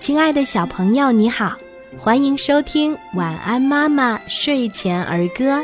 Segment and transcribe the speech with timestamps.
[0.00, 1.58] 亲爱的小朋友，你好，
[1.98, 5.58] 欢迎收听《晚安妈妈睡前儿歌》。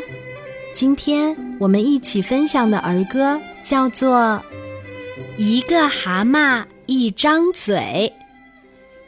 [0.71, 4.39] 今天我们一起分享的儿歌叫做
[5.37, 8.13] 《一个蛤蟆一张嘴》。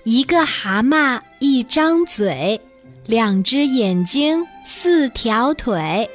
[0.03, 2.59] 一个蛤蟆一张嘴，
[3.05, 6.09] 两只眼睛四条腿，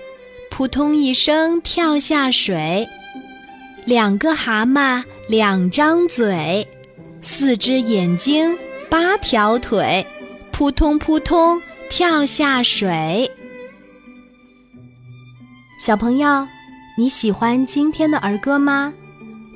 [0.50, 2.84] 扑通一声跳下水。
[3.84, 6.66] 两个蛤蟆两张嘴，
[7.20, 8.58] 四只眼睛。
[8.94, 10.06] 八条腿，
[10.52, 13.28] 扑通扑通跳下水。
[15.76, 16.46] 小朋友，
[16.96, 18.92] 你喜欢今天的儿歌吗？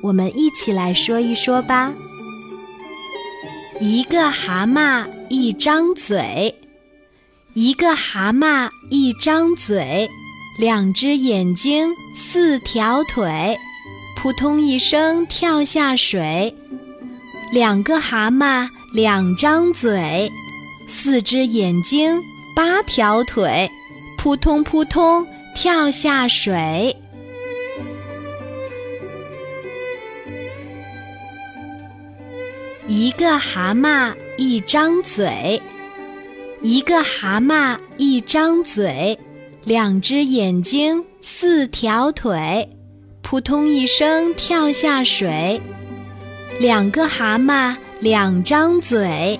[0.03, 1.93] 我们一起来说一说吧。
[3.79, 6.53] 一个蛤蟆一张嘴，
[7.53, 10.09] 一个蛤蟆一张嘴，
[10.59, 13.57] 两只眼睛四条腿，
[14.17, 16.53] 扑通一声跳下水。
[17.53, 18.67] 两个蛤蟆。
[18.91, 20.31] 两张嘴，
[20.87, 22.23] 四只眼睛，
[22.55, 23.69] 八条腿，
[24.17, 26.95] 扑通扑通跳下水。
[32.87, 35.61] 一个蛤蟆一张嘴，
[36.63, 39.19] 一个蛤蟆一张嘴，
[39.65, 42.67] 两只眼睛，四条腿，
[43.21, 45.61] 扑通一声跳下水。
[46.59, 47.77] 两个蛤蟆。
[47.99, 49.37] 两张嘴，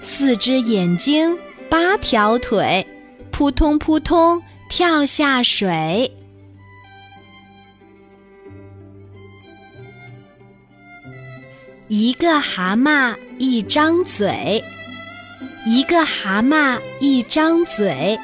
[0.00, 1.36] 四只眼睛，
[1.68, 2.86] 八条腿，
[3.32, 6.12] 扑通扑通跳下水。
[11.88, 14.62] 一个蛤蟆一张嘴，
[15.66, 18.16] 一个蛤蟆一张嘴，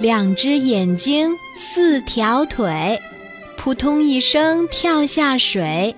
[0.00, 3.00] 两只眼睛，四条腿，
[3.56, 5.94] 扑通一声跳下水。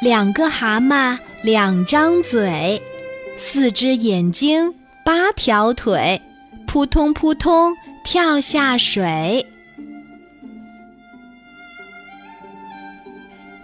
[0.00, 1.18] 两个蛤蟆。
[1.42, 2.80] 两张嘴，
[3.36, 6.20] 四只眼睛，八条腿，
[6.66, 7.72] 扑通扑通
[8.04, 9.46] 跳下水。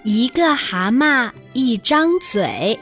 [0.04, 2.78] 一个蛤蟆一张嘴，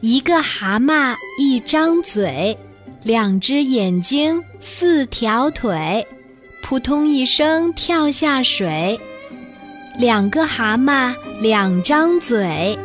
[0.00, 2.58] 一个蛤蟆一张嘴，
[3.04, 6.06] 两只眼睛，四条腿，
[6.62, 9.00] 扑通一声跳下水。
[9.98, 12.76] 两个蛤蟆两张嘴。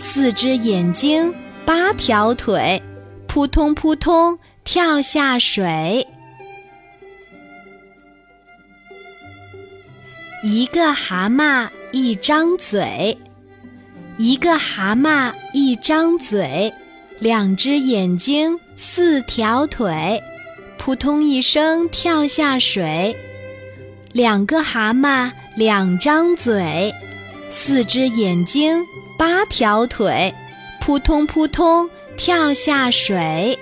[0.00, 1.34] 四只眼睛，
[1.66, 2.80] 八条腿，
[3.26, 6.06] 扑通扑通跳下水。
[10.44, 13.18] 一个蛤蟆一张嘴，
[14.18, 16.72] 一个蛤蟆一张嘴，
[17.18, 20.22] 两只眼睛，四条腿，
[20.78, 23.16] 扑通一声跳下水。
[24.12, 26.94] 两个蛤蟆两张嘴，
[27.50, 28.80] 四只眼睛。
[29.18, 30.32] 八条腿，
[30.80, 33.58] 扑通扑通跳下水。